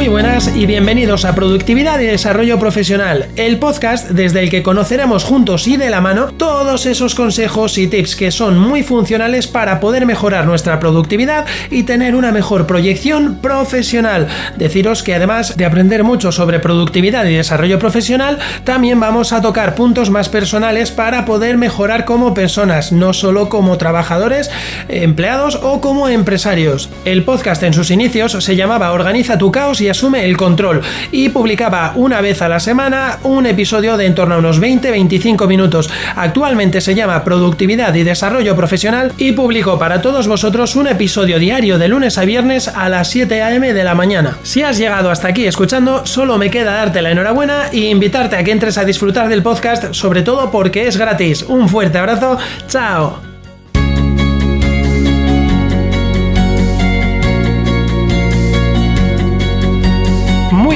Muy 0.00 0.08
buenas 0.08 0.50
y 0.56 0.64
bienvenidos 0.64 1.26
a 1.26 1.34
Productividad 1.34 2.00
y 2.00 2.06
Desarrollo 2.06 2.58
Profesional, 2.58 3.28
el 3.36 3.58
podcast 3.58 4.08
desde 4.08 4.40
el 4.40 4.48
que 4.48 4.62
conoceremos 4.62 5.24
juntos 5.24 5.68
y 5.68 5.76
de 5.76 5.90
la 5.90 6.00
mano 6.00 6.28
todos 6.38 6.86
esos 6.86 7.14
consejos 7.14 7.76
y 7.76 7.86
tips 7.86 8.16
que 8.16 8.30
son 8.30 8.58
muy 8.58 8.82
funcionales 8.82 9.46
para 9.46 9.78
poder 9.78 10.06
mejorar 10.06 10.46
nuestra 10.46 10.80
productividad 10.80 11.44
y 11.70 11.82
tener 11.82 12.14
una 12.14 12.32
mejor 12.32 12.66
proyección 12.66 13.40
profesional. 13.42 14.26
Deciros 14.56 15.02
que 15.02 15.14
además 15.14 15.58
de 15.58 15.66
aprender 15.66 16.02
mucho 16.02 16.32
sobre 16.32 16.60
productividad 16.60 17.26
y 17.26 17.34
desarrollo 17.34 17.78
profesional, 17.78 18.38
también 18.64 19.00
vamos 19.00 19.34
a 19.34 19.42
tocar 19.42 19.74
puntos 19.74 20.08
más 20.08 20.30
personales 20.30 20.90
para 20.92 21.26
poder 21.26 21.58
mejorar 21.58 22.06
como 22.06 22.32
personas, 22.32 22.90
no 22.90 23.12
solo 23.12 23.50
como 23.50 23.76
trabajadores, 23.76 24.50
empleados 24.88 25.56
o 25.56 25.82
como 25.82 26.08
empresarios. 26.08 26.88
El 27.04 27.22
podcast 27.22 27.62
en 27.64 27.74
sus 27.74 27.90
inicios 27.90 28.32
se 28.32 28.56
llamaba 28.56 28.92
Organiza 28.92 29.36
tu 29.36 29.52
caos 29.52 29.82
y 29.82 29.89
asume 29.90 30.24
el 30.24 30.36
control 30.36 30.82
y 31.12 31.30
publicaba 31.30 31.92
una 31.96 32.20
vez 32.20 32.42
a 32.42 32.48
la 32.48 32.60
semana 32.60 33.18
un 33.22 33.46
episodio 33.46 33.96
de 33.96 34.10
en 34.10 34.14
torno 34.14 34.34
a 34.34 34.38
unos 34.38 34.60
20-25 34.60 35.46
minutos. 35.46 35.88
Actualmente 36.16 36.80
se 36.80 36.94
llama 36.94 37.22
Productividad 37.22 37.94
y 37.94 38.02
Desarrollo 38.02 38.56
Profesional 38.56 39.12
y 39.18 39.32
publico 39.32 39.78
para 39.78 40.02
todos 40.02 40.26
vosotros 40.26 40.74
un 40.76 40.88
episodio 40.88 41.38
diario 41.38 41.78
de 41.78 41.88
lunes 41.88 42.18
a 42.18 42.24
viernes 42.24 42.68
a 42.68 42.88
las 42.88 43.08
7 43.10 43.42
a.m. 43.42 43.72
de 43.72 43.84
la 43.84 43.94
mañana. 43.94 44.38
Si 44.42 44.62
has 44.62 44.78
llegado 44.78 45.10
hasta 45.10 45.28
aquí 45.28 45.46
escuchando, 45.46 46.06
solo 46.06 46.38
me 46.38 46.50
queda 46.50 46.72
darte 46.72 47.02
la 47.02 47.12
enhorabuena 47.12 47.68
e 47.72 47.88
invitarte 47.88 48.36
a 48.36 48.44
que 48.44 48.52
entres 48.52 48.78
a 48.78 48.84
disfrutar 48.84 49.28
del 49.28 49.42
podcast, 49.42 49.92
sobre 49.94 50.22
todo 50.22 50.50
porque 50.50 50.86
es 50.86 50.96
gratis. 50.96 51.44
Un 51.44 51.68
fuerte 51.68 51.98
abrazo, 51.98 52.38
chao. 52.66 53.29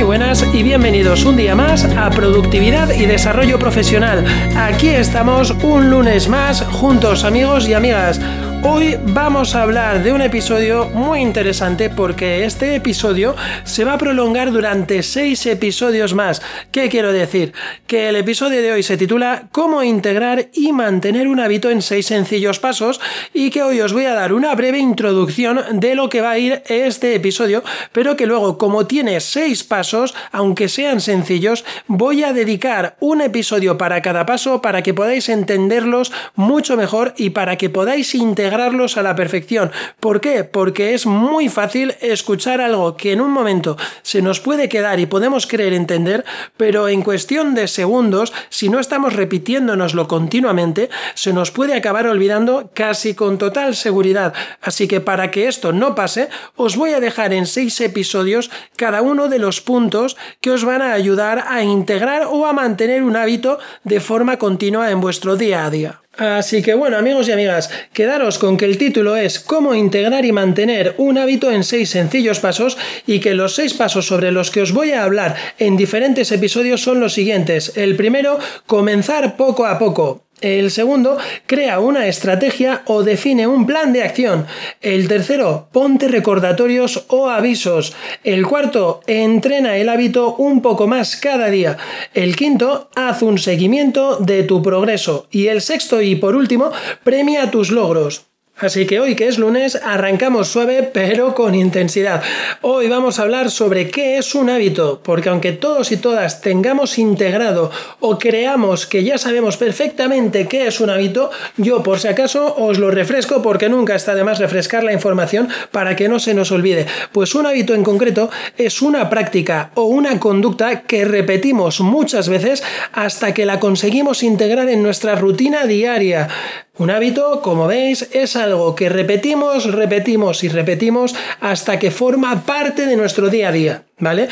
Buenas 0.02 0.44
y 0.54 0.62
bienvenidos 0.62 1.24
un 1.24 1.36
día 1.36 1.56
más 1.56 1.84
a 1.84 2.08
Productividad 2.10 2.90
y 2.90 3.06
Desarrollo 3.06 3.58
Profesional. 3.58 4.24
Aquí 4.56 4.88
estamos 4.88 5.50
un 5.62 5.90
lunes 5.90 6.28
más 6.28 6.62
juntos 6.62 7.24
amigos 7.24 7.68
y 7.68 7.74
amigas. 7.74 8.20
Hoy 8.66 8.96
vamos 9.08 9.54
a 9.54 9.60
hablar 9.60 10.02
de 10.02 10.10
un 10.10 10.22
episodio 10.22 10.86
muy 10.88 11.20
interesante 11.20 11.90
porque 11.90 12.46
este 12.46 12.74
episodio 12.74 13.36
se 13.64 13.84
va 13.84 13.92
a 13.92 13.98
prolongar 13.98 14.52
durante 14.52 15.02
seis 15.02 15.44
episodios 15.44 16.14
más. 16.14 16.40
¿Qué 16.72 16.88
quiero 16.88 17.12
decir? 17.12 17.52
Que 17.86 18.08
el 18.08 18.16
episodio 18.16 18.62
de 18.62 18.72
hoy 18.72 18.82
se 18.82 18.96
titula 18.96 19.48
Cómo 19.52 19.82
integrar 19.82 20.48
y 20.54 20.72
mantener 20.72 21.28
un 21.28 21.40
hábito 21.40 21.68
en 21.68 21.82
seis 21.82 22.06
sencillos 22.06 22.58
pasos 22.58 23.02
y 23.34 23.50
que 23.50 23.62
hoy 23.62 23.82
os 23.82 23.92
voy 23.92 24.06
a 24.06 24.14
dar 24.14 24.32
una 24.32 24.54
breve 24.54 24.78
introducción 24.78 25.60
de 25.72 25.94
lo 25.94 26.08
que 26.08 26.22
va 26.22 26.30
a 26.30 26.38
ir 26.38 26.62
este 26.64 27.14
episodio, 27.14 27.62
pero 27.92 28.16
que 28.16 28.26
luego 28.26 28.56
como 28.56 28.86
tiene 28.86 29.20
seis 29.20 29.62
pasos, 29.62 30.14
aunque 30.32 30.70
sean 30.70 31.02
sencillos, 31.02 31.66
voy 31.86 32.24
a 32.24 32.32
dedicar 32.32 32.96
un 33.00 33.20
episodio 33.20 33.76
para 33.76 34.00
cada 34.00 34.24
paso 34.24 34.62
para 34.62 34.82
que 34.82 34.94
podáis 34.94 35.28
entenderlos 35.28 36.12
mucho 36.34 36.78
mejor 36.78 37.12
y 37.18 37.28
para 37.28 37.56
que 37.56 37.68
podáis 37.68 38.14
integrar 38.14 38.53
a 38.60 39.02
la 39.02 39.16
perfección. 39.16 39.72
¿Por 40.00 40.20
qué? 40.20 40.44
Porque 40.44 40.94
es 40.94 41.06
muy 41.06 41.48
fácil 41.48 41.94
escuchar 42.00 42.60
algo 42.60 42.96
que 42.96 43.12
en 43.12 43.20
un 43.20 43.30
momento 43.30 43.76
se 44.02 44.22
nos 44.22 44.40
puede 44.40 44.68
quedar 44.68 45.00
y 45.00 45.06
podemos 45.06 45.46
creer 45.46 45.72
entender, 45.72 46.24
pero 46.56 46.88
en 46.88 47.02
cuestión 47.02 47.54
de 47.54 47.66
segundos, 47.66 48.32
si 48.50 48.68
no 48.68 48.78
estamos 48.78 49.14
repitiéndonoslo 49.14 50.06
continuamente, 50.06 50.88
se 51.14 51.32
nos 51.32 51.50
puede 51.50 51.74
acabar 51.74 52.06
olvidando 52.06 52.70
casi 52.74 53.14
con 53.14 53.38
total 53.38 53.74
seguridad. 53.74 54.34
Así 54.60 54.86
que 54.86 55.00
para 55.00 55.30
que 55.30 55.48
esto 55.48 55.72
no 55.72 55.94
pase, 55.94 56.28
os 56.54 56.76
voy 56.76 56.92
a 56.92 57.00
dejar 57.00 57.32
en 57.32 57.46
seis 57.46 57.80
episodios 57.80 58.50
cada 58.76 59.02
uno 59.02 59.28
de 59.28 59.38
los 59.38 59.60
puntos 59.60 60.16
que 60.40 60.50
os 60.50 60.64
van 60.64 60.82
a 60.82 60.92
ayudar 60.92 61.44
a 61.48 61.62
integrar 61.62 62.28
o 62.30 62.46
a 62.46 62.52
mantener 62.52 63.02
un 63.02 63.16
hábito 63.16 63.58
de 63.82 64.00
forma 64.00 64.38
continua 64.38 64.90
en 64.90 65.00
vuestro 65.00 65.36
día 65.36 65.64
a 65.64 65.70
día. 65.70 66.03
Así 66.16 66.62
que 66.62 66.74
bueno 66.74 66.96
amigos 66.96 67.28
y 67.28 67.32
amigas, 67.32 67.70
quedaros 67.92 68.38
con 68.38 68.56
que 68.56 68.64
el 68.64 68.78
título 68.78 69.16
es 69.16 69.40
Cómo 69.40 69.74
integrar 69.74 70.24
y 70.24 70.32
mantener 70.32 70.94
un 70.98 71.18
hábito 71.18 71.50
en 71.50 71.64
seis 71.64 71.90
sencillos 71.90 72.40
pasos 72.40 72.78
y 73.06 73.20
que 73.20 73.34
los 73.34 73.54
seis 73.54 73.74
pasos 73.74 74.06
sobre 74.06 74.30
los 74.30 74.50
que 74.50 74.62
os 74.62 74.72
voy 74.72 74.92
a 74.92 75.04
hablar 75.04 75.36
en 75.58 75.76
diferentes 75.76 76.30
episodios 76.30 76.82
son 76.82 77.00
los 77.00 77.14
siguientes. 77.14 77.76
El 77.76 77.96
primero, 77.96 78.38
comenzar 78.66 79.36
poco 79.36 79.66
a 79.66 79.78
poco. 79.78 80.23
El 80.44 80.70
segundo, 80.70 81.16
crea 81.46 81.80
una 81.80 82.06
estrategia 82.06 82.82
o 82.84 83.02
define 83.02 83.46
un 83.46 83.64
plan 83.64 83.94
de 83.94 84.02
acción. 84.02 84.46
El 84.82 85.08
tercero, 85.08 85.70
ponte 85.72 86.06
recordatorios 86.06 87.06
o 87.08 87.30
avisos. 87.30 87.94
El 88.24 88.46
cuarto, 88.46 89.00
entrena 89.06 89.78
el 89.78 89.88
hábito 89.88 90.34
un 90.36 90.60
poco 90.60 90.86
más 90.86 91.16
cada 91.16 91.48
día. 91.48 91.78
El 92.12 92.36
quinto, 92.36 92.90
haz 92.94 93.22
un 93.22 93.38
seguimiento 93.38 94.18
de 94.18 94.42
tu 94.42 94.62
progreso. 94.62 95.28
Y 95.30 95.46
el 95.46 95.62
sexto 95.62 96.02
y 96.02 96.14
por 96.16 96.36
último, 96.36 96.70
premia 97.02 97.50
tus 97.50 97.70
logros. 97.70 98.26
Así 98.56 98.86
que 98.86 99.00
hoy 99.00 99.16
que 99.16 99.26
es 99.26 99.36
lunes 99.36 99.74
arrancamos 99.82 100.46
suave 100.46 100.88
pero 100.92 101.34
con 101.34 101.56
intensidad. 101.56 102.22
Hoy 102.60 102.88
vamos 102.88 103.18
a 103.18 103.22
hablar 103.22 103.50
sobre 103.50 103.90
qué 103.90 104.16
es 104.16 104.32
un 104.36 104.48
hábito, 104.48 105.00
porque 105.02 105.28
aunque 105.28 105.50
todos 105.50 105.90
y 105.90 105.96
todas 105.96 106.40
tengamos 106.40 106.96
integrado 106.98 107.72
o 107.98 108.16
creamos 108.16 108.86
que 108.86 109.02
ya 109.02 109.18
sabemos 109.18 109.56
perfectamente 109.56 110.46
qué 110.46 110.68
es 110.68 110.78
un 110.78 110.88
hábito, 110.88 111.32
yo 111.56 111.82
por 111.82 111.98
si 111.98 112.06
acaso 112.06 112.54
os 112.56 112.78
lo 112.78 112.92
refresco 112.92 113.42
porque 113.42 113.68
nunca 113.68 113.96
está 113.96 114.14
de 114.14 114.22
más 114.22 114.38
refrescar 114.38 114.84
la 114.84 114.92
información 114.92 115.48
para 115.72 115.96
que 115.96 116.08
no 116.08 116.20
se 116.20 116.32
nos 116.32 116.52
olvide. 116.52 116.86
Pues 117.10 117.34
un 117.34 117.46
hábito 117.46 117.74
en 117.74 117.82
concreto 117.82 118.30
es 118.56 118.82
una 118.82 119.10
práctica 119.10 119.72
o 119.74 119.86
una 119.86 120.20
conducta 120.20 120.82
que 120.82 121.04
repetimos 121.04 121.80
muchas 121.80 122.28
veces 122.28 122.62
hasta 122.92 123.34
que 123.34 123.46
la 123.46 123.58
conseguimos 123.58 124.22
integrar 124.22 124.68
en 124.68 124.84
nuestra 124.84 125.16
rutina 125.16 125.66
diaria. 125.66 126.28
Un 126.76 126.90
hábito, 126.90 127.40
como 127.40 127.68
veis, 127.68 128.08
es 128.12 128.34
algo 128.34 128.74
que 128.74 128.88
repetimos, 128.88 129.72
repetimos 129.72 130.42
y 130.42 130.48
repetimos 130.48 131.14
hasta 131.40 131.78
que 131.78 131.92
forma 131.92 132.44
parte 132.44 132.86
de 132.86 132.96
nuestro 132.96 133.28
día 133.30 133.50
a 133.50 133.52
día, 133.52 133.84
¿vale? 133.98 134.28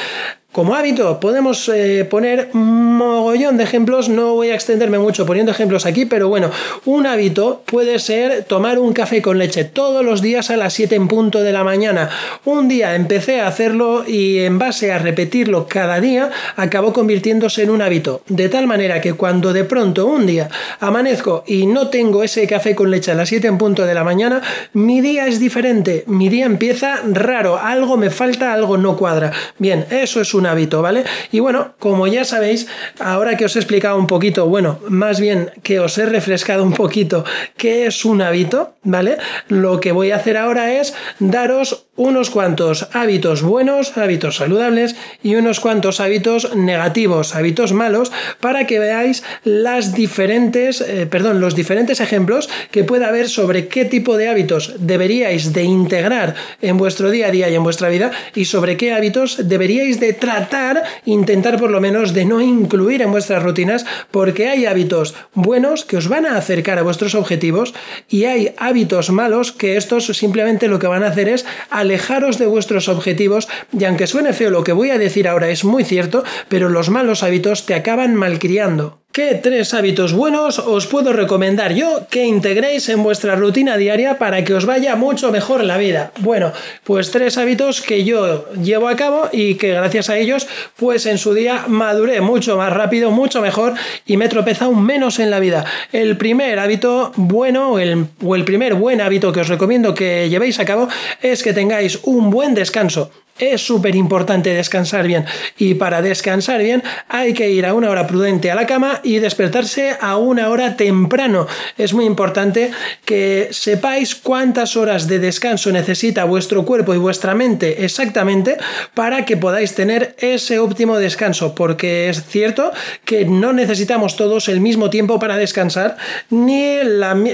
Como 0.52 0.74
hábito, 0.74 1.18
podemos 1.18 1.66
eh, 1.70 2.04
poner 2.04 2.50
un 2.52 2.98
mogollón 2.98 3.56
de 3.56 3.64
ejemplos, 3.64 4.10
no 4.10 4.34
voy 4.34 4.50
a 4.50 4.54
extenderme 4.54 4.98
mucho 4.98 5.24
poniendo 5.24 5.50
ejemplos 5.50 5.86
aquí, 5.86 6.04
pero 6.04 6.28
bueno, 6.28 6.50
un 6.84 7.06
hábito 7.06 7.62
puede 7.64 7.98
ser 7.98 8.44
tomar 8.44 8.78
un 8.78 8.92
café 8.92 9.22
con 9.22 9.38
leche 9.38 9.64
todos 9.64 10.04
los 10.04 10.20
días 10.20 10.50
a 10.50 10.58
las 10.58 10.74
7 10.74 10.94
en 10.94 11.08
punto 11.08 11.42
de 11.42 11.52
la 11.52 11.64
mañana. 11.64 12.10
Un 12.44 12.68
día 12.68 12.94
empecé 12.94 13.40
a 13.40 13.46
hacerlo 13.46 14.04
y 14.06 14.40
en 14.40 14.58
base 14.58 14.92
a 14.92 14.98
repetirlo 14.98 15.66
cada 15.66 16.02
día, 16.02 16.30
acabó 16.56 16.92
convirtiéndose 16.92 17.62
en 17.62 17.70
un 17.70 17.80
hábito. 17.80 18.20
De 18.28 18.50
tal 18.50 18.66
manera 18.66 19.00
que 19.00 19.14
cuando 19.14 19.54
de 19.54 19.64
pronto 19.64 20.06
un 20.06 20.26
día 20.26 20.50
amanezco 20.80 21.44
y 21.46 21.64
no 21.64 21.88
tengo 21.88 22.22
ese 22.22 22.46
café 22.46 22.74
con 22.74 22.90
leche 22.90 23.10
a 23.10 23.14
las 23.14 23.30
7 23.30 23.48
en 23.48 23.56
punto 23.56 23.86
de 23.86 23.94
la 23.94 24.04
mañana, 24.04 24.42
mi 24.74 25.00
día 25.00 25.26
es 25.28 25.40
diferente, 25.40 26.04
mi 26.08 26.28
día 26.28 26.44
empieza 26.44 27.00
raro, 27.10 27.56
algo 27.56 27.96
me 27.96 28.10
falta, 28.10 28.52
algo 28.52 28.76
no 28.76 28.98
cuadra. 28.98 29.32
Bien, 29.58 29.86
eso 29.90 30.20
es 30.20 30.34
un 30.34 30.46
hábito, 30.46 30.82
¿vale? 30.82 31.04
Y 31.30 31.40
bueno, 31.40 31.74
como 31.78 32.06
ya 32.06 32.24
sabéis, 32.24 32.66
ahora 32.98 33.36
que 33.36 33.44
os 33.44 33.56
he 33.56 33.58
explicado 33.58 33.98
un 33.98 34.06
poquito, 34.06 34.46
bueno, 34.46 34.78
más 34.88 35.20
bien 35.20 35.50
que 35.62 35.80
os 35.80 35.96
he 35.98 36.06
refrescado 36.06 36.64
un 36.64 36.72
poquito 36.72 37.24
qué 37.56 37.86
es 37.86 38.04
un 38.04 38.22
hábito, 38.22 38.74
¿vale? 38.82 39.18
Lo 39.48 39.80
que 39.80 39.92
voy 39.92 40.10
a 40.10 40.16
hacer 40.16 40.36
ahora 40.36 40.72
es 40.72 40.94
daros 41.18 41.86
unos 41.94 42.30
cuantos 42.30 42.88
hábitos 42.94 43.42
buenos, 43.42 43.98
hábitos 43.98 44.36
saludables 44.36 44.96
y 45.22 45.34
unos 45.34 45.60
cuantos 45.60 46.00
hábitos 46.00 46.56
negativos, 46.56 47.34
hábitos 47.34 47.74
malos, 47.74 48.10
para 48.40 48.66
que 48.66 48.78
veáis 48.78 49.22
las 49.44 49.92
diferentes, 49.92 50.80
eh, 50.80 51.06
perdón, 51.06 51.42
los 51.42 51.54
diferentes 51.54 52.00
ejemplos 52.00 52.48
que 52.70 52.82
pueda 52.82 53.08
haber 53.08 53.28
sobre 53.28 53.68
qué 53.68 53.84
tipo 53.84 54.16
de 54.16 54.28
hábitos 54.28 54.72
deberíais 54.78 55.52
de 55.52 55.64
integrar 55.64 56.34
en 56.62 56.78
vuestro 56.78 57.10
día 57.10 57.26
a 57.26 57.30
día 57.30 57.50
y 57.50 57.56
en 57.56 57.62
vuestra 57.62 57.90
vida 57.90 58.10
y 58.34 58.46
sobre 58.46 58.78
qué 58.78 58.94
hábitos 58.94 59.46
deberíais 59.46 60.00
de 60.00 60.14
tratar, 60.14 60.82
intentar 61.04 61.58
por 61.58 61.70
lo 61.70 61.82
menos 61.82 62.14
de 62.14 62.24
no 62.24 62.40
incluir 62.40 63.02
en 63.02 63.10
vuestras 63.10 63.42
rutinas, 63.42 63.84
porque 64.10 64.48
hay 64.48 64.64
hábitos 64.64 65.14
buenos 65.34 65.84
que 65.84 65.98
os 65.98 66.08
van 66.08 66.24
a 66.24 66.38
acercar 66.38 66.78
a 66.78 66.82
vuestros 66.82 67.14
objetivos 67.14 67.74
y 68.08 68.24
hay 68.24 68.54
hábitos 68.56 69.10
malos 69.10 69.52
que 69.52 69.76
estos 69.76 70.06
simplemente 70.06 70.68
lo 70.68 70.78
que 70.78 70.86
van 70.86 71.04
a 71.04 71.08
hacer 71.08 71.28
es 71.28 71.44
alejaros 71.82 72.38
de 72.38 72.46
vuestros 72.46 72.88
objetivos 72.88 73.48
y 73.78 73.84
aunque 73.84 74.06
suene 74.06 74.32
feo 74.32 74.50
lo 74.50 74.64
que 74.64 74.72
voy 74.72 74.90
a 74.90 74.98
decir 74.98 75.28
ahora 75.28 75.50
es 75.50 75.64
muy 75.64 75.84
cierto, 75.84 76.24
pero 76.48 76.68
los 76.68 76.88
malos 76.88 77.22
hábitos 77.22 77.66
te 77.66 77.74
acaban 77.74 78.14
malcriando. 78.14 79.01
¿Qué 79.12 79.34
tres 79.34 79.74
hábitos 79.74 80.14
buenos 80.14 80.58
os 80.58 80.86
puedo 80.86 81.12
recomendar 81.12 81.74
yo 81.74 82.06
que 82.08 82.24
integréis 82.24 82.88
en 82.88 83.02
vuestra 83.02 83.36
rutina 83.36 83.76
diaria 83.76 84.16
para 84.16 84.42
que 84.42 84.54
os 84.54 84.64
vaya 84.64 84.96
mucho 84.96 85.30
mejor 85.30 85.64
la 85.64 85.76
vida? 85.76 86.12
Bueno, 86.20 86.50
pues 86.82 87.10
tres 87.10 87.36
hábitos 87.36 87.82
que 87.82 88.04
yo 88.04 88.50
llevo 88.54 88.88
a 88.88 88.96
cabo 88.96 89.28
y 89.30 89.56
que 89.56 89.74
gracias 89.74 90.08
a 90.08 90.16
ellos, 90.16 90.48
pues 90.76 91.04
en 91.04 91.18
su 91.18 91.34
día 91.34 91.66
maduré 91.68 92.22
mucho 92.22 92.56
más 92.56 92.72
rápido, 92.72 93.10
mucho 93.10 93.42
mejor 93.42 93.74
y 94.06 94.16
me 94.16 94.24
he 94.24 94.28
tropezado 94.30 94.72
menos 94.72 95.18
en 95.18 95.30
la 95.30 95.40
vida. 95.40 95.66
El 95.92 96.16
primer 96.16 96.58
hábito 96.58 97.12
bueno 97.16 97.78
el, 97.78 98.06
o 98.24 98.34
el 98.34 98.46
primer 98.46 98.72
buen 98.76 99.02
hábito 99.02 99.30
que 99.30 99.40
os 99.40 99.48
recomiendo 99.48 99.92
que 99.92 100.30
llevéis 100.30 100.58
a 100.58 100.64
cabo 100.64 100.88
es 101.20 101.42
que 101.42 101.52
tengáis 101.52 101.98
un 102.04 102.30
buen 102.30 102.54
descanso. 102.54 103.10
Es 103.38 103.60
súper 103.60 103.94
importante 103.96 104.50
descansar 104.50 105.06
bien. 105.06 105.24
Y 105.58 105.74
para 105.74 106.02
descansar 106.02 106.62
bien 106.62 106.82
hay 107.08 107.32
que 107.32 107.50
ir 107.50 107.66
a 107.66 107.74
una 107.74 107.90
hora 107.90 108.06
prudente 108.06 108.50
a 108.50 108.54
la 108.54 108.66
cama 108.66 109.00
y 109.02 109.18
despertarse 109.18 109.96
a 110.00 110.16
una 110.16 110.48
hora 110.48 110.76
temprano. 110.76 111.46
Es 111.78 111.94
muy 111.94 112.04
importante 112.04 112.70
que 113.04 113.48
sepáis 113.50 114.14
cuántas 114.14 114.76
horas 114.76 115.08
de 115.08 115.18
descanso 115.18 115.72
necesita 115.72 116.24
vuestro 116.24 116.64
cuerpo 116.64 116.94
y 116.94 116.98
vuestra 116.98 117.34
mente 117.34 117.84
exactamente 117.84 118.56
para 118.94 119.24
que 119.24 119.36
podáis 119.36 119.74
tener 119.74 120.14
ese 120.18 120.58
óptimo 120.58 120.98
descanso. 120.98 121.54
Porque 121.54 122.08
es 122.08 122.24
cierto 122.24 122.72
que 123.04 123.24
no 123.24 123.52
necesitamos 123.52 124.16
todos 124.16 124.48
el 124.48 124.60
mismo 124.60 124.90
tiempo 124.90 125.18
para 125.18 125.36
descansar, 125.36 125.96
ni, 126.30 126.76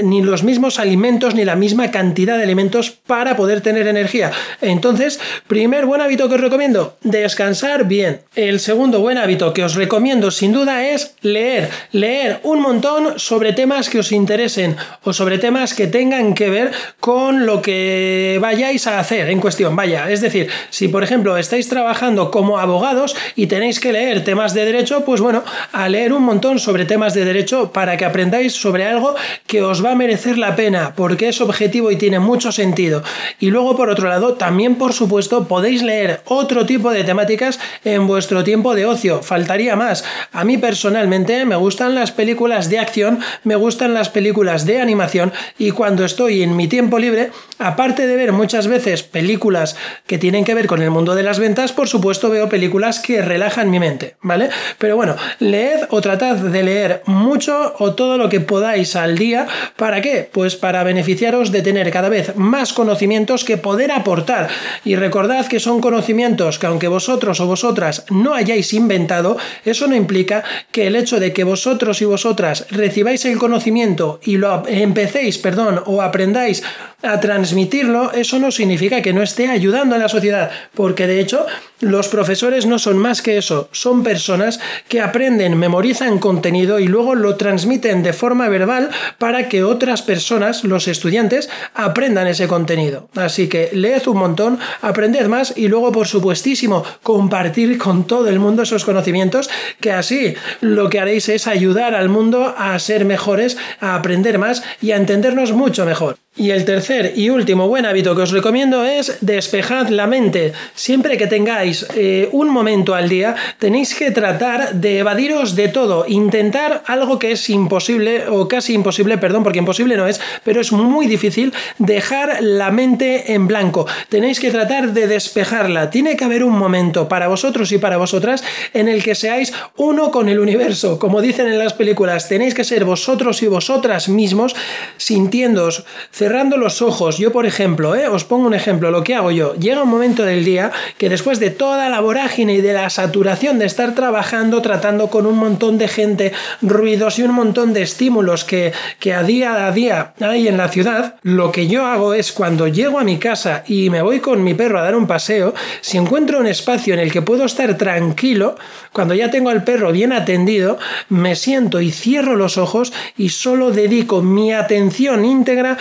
ni 0.02 0.22
los 0.22 0.42
mismos 0.42 0.78
alimentos, 0.78 1.34
ni 1.34 1.44
la 1.44 1.56
misma 1.56 1.90
cantidad 1.90 2.36
de 2.36 2.44
alimentos 2.44 2.90
para 2.90 3.36
poder 3.36 3.60
tener 3.60 3.86
energía. 3.86 4.30
Entonces, 4.60 5.20
primer 5.46 5.86
buen 5.88 6.02
hábito 6.02 6.29
que 6.29 6.35
os 6.35 6.40
recomiendo, 6.40 6.96
descansar 7.02 7.88
bien. 7.88 8.20
El 8.35 8.61
segundo 8.61 9.00
buen 9.00 9.17
hábito 9.17 9.55
que 9.55 9.64
os 9.64 9.75
recomiendo 9.75 10.31
sin 10.31 10.52
duda 10.52 10.87
es 10.87 11.14
leer. 11.23 11.70
Leer 11.93 12.40
un 12.43 12.61
montón 12.61 13.19
sobre 13.19 13.55
temas 13.55 13.88
que 13.88 13.99
os 13.99 14.12
interesen 14.12 14.76
o 15.02 15.14
sobre 15.14 15.38
temas 15.38 15.73
que 15.73 15.87
tengan 15.87 16.35
que 16.35 16.50
ver 16.50 16.73
con 17.00 17.46
lo 17.46 17.62
que 17.62 18.38
vayáis 18.40 18.87
a 18.87 19.00
hacer 19.00 19.31
en 19.31 19.40
cuestión. 19.40 19.75
Vaya, 19.76 20.11
es 20.11 20.20
decir, 20.20 20.49
si 20.69 20.88
por 20.88 21.02
ejemplo 21.02 21.38
estáis 21.38 21.70
trabajando 21.70 22.31
como 22.31 22.58
abogados 22.58 23.17
y 23.34 23.46
tenéis 23.46 23.81
que 23.81 23.93
leer 23.93 24.23
temas 24.25 24.52
de 24.52 24.67
derecho, 24.67 25.06
pues 25.06 25.23
bueno, 25.23 25.43
a 25.73 25.88
leer 25.88 26.12
un 26.12 26.23
montón 26.23 26.58
sobre 26.58 26.84
temas 26.84 27.14
de 27.14 27.25
derecho 27.25 27.73
para 27.73 27.96
que 27.96 28.05
aprendáis 28.05 28.52
sobre 28.52 28.84
algo 28.84 29.14
que 29.46 29.62
os 29.62 29.82
va 29.82 29.93
a 29.93 29.96
merecer 29.96 30.37
la 30.37 30.55
pena, 30.55 30.93
porque 30.94 31.29
es 31.29 31.41
objetivo 31.41 31.91
y 31.91 31.96
tiene 31.96 32.19
mucho 32.19 32.52
sentido. 32.52 33.02
Y 33.41 33.50
luego, 33.50 33.75
por 33.75 33.88
otro 33.88 34.08
lado, 34.11 34.34
también 34.34 34.75
por 34.75 34.93
supuesto 34.93 35.49
podéis 35.49 35.77
leer 35.82 36.20
otro 36.26 36.66
tipo 36.66 36.90
de 36.90 37.04
temáticas 37.04 37.58
en 37.84 38.06
vuestro 38.06 38.44
tiempo 38.44 38.75
de 38.75 38.86
ocio. 38.86 39.22
Faltaría 39.22 39.76
más. 39.76 40.04
A 40.32 40.44
mí 40.44 40.58
personalmente 40.58 41.44
me 41.44 41.56
gustan 41.56 41.94
las 41.94 42.12
películas 42.12 42.70
de 42.70 42.78
acción, 42.78 43.20
me 43.44 43.56
gustan 43.56 43.94
las 43.94 44.08
películas 44.08 44.66
de 44.66 44.80
animación 44.80 45.32
y 45.58 45.70
cuando 45.70 46.04
estoy 46.04 46.42
en 46.42 46.56
mi 46.56 46.69
tiempo 46.69 46.98
libre, 46.98 47.30
aparte 47.58 48.06
de 48.06 48.16
ver 48.16 48.32
muchas 48.32 48.66
veces 48.69 49.02
películas 49.02 49.76
que 50.06 50.19
tienen 50.19 50.44
que 50.44 50.54
ver 50.54 50.66
con 50.66 50.82
el 50.82 50.90
mundo 50.90 51.14
de 51.14 51.22
las 51.22 51.38
ventas, 51.38 51.72
por 51.72 51.88
supuesto 51.88 52.31
veo 52.31 52.48
películas 52.48 53.00
que 53.00 53.22
relajan 53.22 53.70
mi 53.70 53.78
mente, 53.78 54.16
¿vale? 54.22 54.50
Pero 54.78 54.96
bueno, 54.96 55.16
leed 55.38 55.86
o 55.90 56.00
tratad 56.00 56.36
de 56.36 56.62
leer 56.62 57.02
mucho 57.06 57.74
o 57.78 57.94
todo 57.94 58.16
lo 58.19 58.28
que 58.28 58.40
podáis 58.40 58.96
al 58.96 59.19
día. 59.19 59.46
¿Para 59.76 60.00
qué? 60.00 60.28
Pues 60.32 60.56
para 60.56 60.82
beneficiaros 60.82 61.52
de 61.52 61.62
tener 61.62 61.90
cada 61.90 62.08
vez 62.08 62.36
más 62.36 62.72
conocimientos 62.72 63.44
que 63.44 63.56
poder 63.56 63.92
aportar. 63.92 64.48
Y 64.84 64.96
recordad 64.96 65.46
que 65.46 65.60
son 65.60 65.68
conocimientos 65.76 66.59
que 66.59 66.67
aunque 66.67 66.88
vosotros 66.88 67.38
o 67.41 67.47
vosotras 67.47 68.06
no 68.09 68.32
hayáis 68.32 68.73
inventado, 68.73 69.37
eso 69.65 69.87
no 69.87 69.94
implica 69.94 70.43
que 70.73 70.87
el 70.87 70.97
hecho 70.97 71.20
de 71.20 71.35
que 71.35 71.44
vosotros 71.44 72.00
y 72.00 72.06
vosotras 72.06 72.67
recibáis 72.70 73.26
el 73.26 73.38
conocimiento 73.38 74.20
y 74.25 74.38
lo 74.38 74.62
empecéis, 74.67 75.37
perdón, 75.37 75.82
o 75.85 76.00
aprendáis 76.00 76.62
a 77.03 77.20
transmitirlo, 77.20 78.12
eso 78.12 78.41
no 78.41 78.50
significa 78.50 79.03
que 79.03 79.12
no 79.12 79.23
esté 79.23 79.49
ayudando 79.49 79.94
a 79.94 79.99
la 79.99 80.09
sociedad, 80.09 80.50
porque 80.75 81.06
de 81.06 81.20
hecho 81.20 81.47
los 81.81 82.09
profesores 82.09 82.67
no 82.67 82.81
son 82.81 82.99
más 82.99 83.23
que 83.23 83.38
eso, 83.38 83.69
son 83.70 84.03
personas 84.03 84.59
que 84.88 85.00
aprenden, 85.00 85.56
memorizan 85.56 86.19
contenido 86.19 86.81
y 86.81 86.88
luego 86.88 87.15
lo 87.15 87.37
transmiten 87.37 88.03
de 88.03 88.12
forma 88.12 88.49
verbal 88.49 88.91
para 89.19 89.49
que 89.49 89.62
otras 89.62 90.03
personas, 90.03 90.65
los 90.65 90.88
estudiantes, 90.88 91.49
aprendan 91.75 92.26
ese 92.26 92.49
contenido. 92.49 93.09
Así 93.15 93.49
que 93.49 93.70
leed 93.73 94.09
un 94.09 94.19
montón, 94.19 94.59
aprended 94.82 95.26
más 95.29 95.56
y 95.58 95.69
luego, 95.69 95.93
por 95.93 96.06
supuestísimo, 96.06 96.84
compartir 97.02 97.76
con 97.78 98.06
todo 98.06 98.28
el 98.28 98.38
mundo 98.38 98.62
esos 98.62 98.84
conocimientos, 98.84 99.50
que 99.81 99.93
así 99.93 100.34
lo 100.60 100.88
que 100.88 101.00
haréis 101.00 101.28
es 101.28 101.46
ayudar 101.46 101.94
al 101.94 102.08
mundo 102.08 102.55
a 102.56 102.78
ser 102.78 103.05
mejores, 103.05 103.58
a 103.81 103.96
aprender 103.96 104.38
más 104.38 104.62
y 104.81 104.93
a 104.93 104.96
entendernos 104.96 105.52
mucho 105.52 105.84
mejor. 105.84 106.16
Y 106.38 106.52
el 106.52 106.64
tercer 106.64 107.14
y 107.17 107.31
último 107.31 107.67
buen 107.67 107.85
hábito 107.85 108.14
que 108.14 108.23
os 108.23 108.31
recomiendo 108.31 108.85
es 108.85 109.19
despejad 109.20 109.88
la 109.88 110.06
mente. 110.06 110.52
Siempre 110.73 111.17
que 111.17 111.26
tengáis 111.26 111.85
eh, 111.96 112.29
un 112.31 112.49
momento 112.50 112.94
al 112.94 113.08
día, 113.08 113.35
tenéis 113.58 113.96
que 113.96 114.12
tratar 114.12 114.75
de 114.75 115.00
evadiros 115.00 115.56
de 115.56 115.67
todo, 115.67 116.05
intentar 116.06 116.85
algo 116.87 117.19
que 117.19 117.32
es 117.32 117.50
imposible 117.50 118.29
o 118.29 118.46
casi 118.46 118.73
imposible, 118.73 119.19
perdón, 119.19 119.43
porque 119.43 119.58
imposible 119.58 119.96
no 119.96 120.06
es, 120.06 120.20
pero 120.44 120.61
es 120.61 120.70
muy 120.70 121.08
difícil 121.08 121.52
dejar 121.79 122.41
la 122.41 122.70
mente 122.70 123.32
en 123.32 123.49
blanco. 123.49 123.88
Tenéis 124.08 124.38
que 124.38 124.52
tratar 124.52 124.93
de 124.93 125.08
despejarla. 125.08 125.91
Tiene 125.91 126.17
que 126.17 126.25
haber 126.25 126.44
un 126.44 126.56
momento 126.56 127.08
para 127.08 127.26
vosotros 127.26 127.73
y 127.73 127.79
para 127.79 127.96
vosotras 127.96 128.44
en 128.75 128.87
el 128.87 129.02
que 129.02 129.17
seáis 129.17 129.52
uno 129.76 130.12
con 130.12 130.29
el 130.29 130.38
universo. 130.38 131.00
Como 131.00 131.20
dicen 131.20 131.49
en 131.49 131.58
las 131.58 131.73
películas, 131.73 132.29
tenéis 132.29 132.55
que 132.55 132.62
ser 132.62 132.84
vosotros 132.84 133.43
y 133.43 133.49
vosotras 133.49 134.08
mismos 134.08 134.55
sintiéndoos 134.99 135.84
cerrando 136.28 136.58
los 136.58 136.82
ojos, 136.82 137.16
yo 137.16 137.32
por 137.32 137.46
ejemplo, 137.46 137.96
¿eh? 137.96 138.06
os 138.06 138.25
pongo 138.25 138.46
un 138.46 138.52
ejemplo, 138.52 138.90
lo 138.90 139.02
que 139.02 139.14
hago 139.14 139.30
yo, 139.30 139.54
llega 139.54 139.82
un 139.82 139.88
momento 139.88 140.25
del 140.26 140.44
día 140.44 140.72
que 140.98 141.08
después 141.08 141.40
de 141.40 141.48
toda 141.48 141.88
la 141.88 142.00
vorágine 142.00 142.52
y 142.52 142.60
de 142.60 142.75
la 142.75 142.90
saturación 142.90 143.58
de 143.58 143.64
estar 143.64 143.94
trabajando, 143.94 144.60
tratando 144.60 145.08
con 145.08 145.25
un 145.25 145.38
montón 145.38 145.78
de 145.78 145.88
gente, 145.88 146.34
ruidos 146.60 147.19
y 147.19 147.22
un 147.22 147.32
montón 147.32 147.72
de 147.72 147.80
estímulos 147.80 148.44
que, 148.44 148.75
que 148.98 149.14
a 149.14 149.22
día 149.22 149.66
a 149.66 149.72
día 149.72 150.12
hay 150.20 150.48
en 150.48 150.58
la 150.58 150.69
ciudad, 150.69 151.14
lo 151.22 151.50
que 151.50 151.66
yo 151.66 151.86
hago 151.86 152.12
es 152.12 152.31
cuando 152.32 152.69
llego 152.69 152.98
a 152.98 153.04
mi 153.04 153.16
casa 153.16 153.64
y 153.66 153.88
me 153.88 154.02
voy 154.02 154.20
con 154.20 154.44
mi 154.44 154.52
perro 154.52 154.81
a 154.81 154.82
dar 154.82 154.96
un 154.96 155.06
paseo, 155.06 155.54
si 155.81 155.96
encuentro 155.96 156.40
un 156.40 156.46
espacio 156.46 156.92
en 156.92 157.00
el 157.00 157.10
que 157.10 157.22
puedo 157.22 157.46
estar 157.46 157.78
tranquilo, 157.78 158.56
cuando 158.92 159.14
ya 159.14 159.31
tengo 159.31 159.48
al 159.48 159.64
perro 159.64 159.92
bien 159.92 160.12
atendido, 160.12 160.76
me 161.08 161.36
siento 161.36 161.81
y 161.81 161.90
cierro 161.90 162.36
los 162.36 162.58
ojos 162.58 162.92
y 163.16 163.31
solo 163.31 163.70
dedico 163.70 164.20
mi 164.20 164.52
atención 164.52 165.24
íntegra 165.24 165.78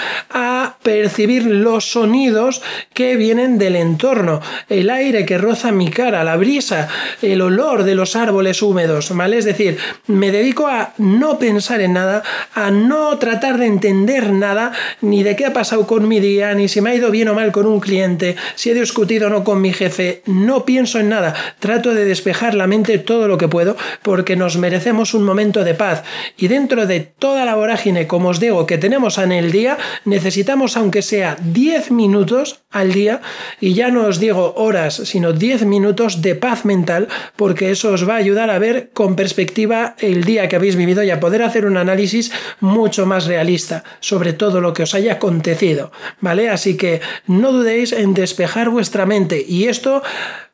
percibir 0.81 1.45
los 1.45 1.92
sonidos 1.92 2.62
que 2.94 3.16
vienen 3.16 3.57
del 3.57 3.75
entorno, 3.75 4.42
el 4.69 4.89
aire 4.89 5.25
que 5.25 5.38
roza 5.38 5.72
mi 5.72 5.89
cara, 5.89 6.24
la 6.24 6.38
brisa, 6.38 6.88
el 7.22 7.42
olor 7.42 7.84
de 7.84 7.95
los 7.95 8.16
árboles 8.16 8.62
húmedos, 8.62 9.16
¿vale? 9.16 9.38
Es 9.38 9.45
decir, 9.45 9.78
me 10.07 10.31
dedico 10.31 10.68
a 10.68 10.94
no 10.98 11.39
pensar 11.39 11.81
en 11.81 11.94
nada, 11.94 12.24
a 12.54 12.72
no 12.72 13.18
tratar 13.18 13.57
de 13.57 13.66
entender 13.66 14.31
nada, 14.31 14.72
ni 15.01 15.24
de 15.24 15.36
qué 15.36 15.45
ha 15.45 15.54
pasado 15.54 15.88
con 15.88 16.07
mi 16.07 16.19
día, 16.19 16.54
ni 16.54 16.68
si 16.68 16.81
me 16.81 16.92
ha 16.92 16.95
ido 16.95 17.12
bien 17.12 17.30
o 17.30 17.34
mal 17.34 17.51
con 17.51 17.66
un 17.66 17.80
cliente, 17.80 18.36
si 18.56 18.69
he 18.69 18.74
discutido 18.74 19.28
o 19.28 19.30
no 19.30 19.44
con 19.44 19.62
mi 19.62 19.74
jefe, 19.74 20.22
no 20.25 20.66
pienso 20.66 21.00
en 21.00 21.10
nada, 21.10 21.34
trato 21.60 21.94
de 21.94 22.06
despejar 22.06 22.53
la 22.53 22.67
mente 22.67 22.98
todo 22.98 23.27
lo 23.27 23.38
que 23.38 23.48
puedo 23.48 23.75
porque 24.01 24.36
nos 24.36 24.58
merecemos 24.58 25.13
un 25.13 25.24
momento 25.24 25.63
de 25.63 25.74
paz. 25.74 26.03
Y 26.38 26.48
dentro 26.48 26.86
de 26.86 27.00
toda 27.00 27.46
la 27.46 27.56
vorágine, 27.56 28.08
como 28.08 28.29
os 28.29 28.39
digo, 28.39 28.65
que 28.65 28.77
tenemos 28.77 29.17
en 29.17 29.32
el 29.32 29.51
día, 29.51 29.77
necesitamos, 30.06 30.26
aunque 30.75 31.01
sea 31.01 31.38
10 31.41 31.91
minutos 31.91 32.63
al 32.69 32.91
día, 32.91 33.22
y 33.60 33.74
ya 33.74 33.89
no 33.89 34.05
os 34.05 34.19
digo 34.19 34.53
horas, 34.57 34.96
sino 35.05 35.34
10 35.34 35.65
minutos 35.65 36.22
de 36.22 36.36
paz 36.36 36.65
mental, 36.65 37.07
porque 37.36 37.72
eso 37.72 37.91
os 37.91 38.07
va 38.07 38.15
a 38.15 38.17
ayudar 38.17 38.50
a 38.50 38.60
ver 38.60 38.91
con 38.93 39.15
perspectiva 39.15 39.96
el 40.00 40.24
día 40.24 40.48
que 40.48 40.55
habéis 40.55 40.75
vivido 40.75 41.03
y 41.03 41.10
a 41.10 41.19
poder 41.19 41.43
hacer 41.43 41.65
un 41.65 41.77
análisis 41.77 42.31
mucho 42.60 43.05
más 43.05 43.25
realista 43.25 43.84
sobre 44.00 44.34
todo 44.34 44.62
lo 44.62 44.74
que 44.74 44.84
os 44.84 44.93
haya 44.93 45.13
acontecido, 45.13 45.91
¿vale? 46.22 46.50
Así 46.50 46.77
que 46.77 47.01
no 47.27 47.51
dudéis 47.51 47.91
en 47.91 48.13
despejar 48.13 48.69
vuestra 48.69 49.05
mente 49.05 49.43
y 49.48 49.65
esto 49.65 50.03